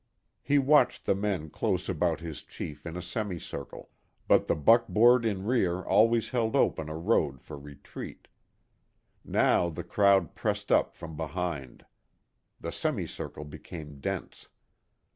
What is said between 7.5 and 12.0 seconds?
retreat. Now the crowd pressed up from behind.